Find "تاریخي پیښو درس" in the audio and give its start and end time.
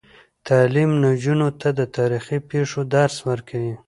1.97-3.15